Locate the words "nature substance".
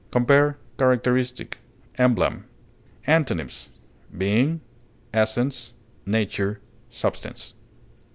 6.07-7.53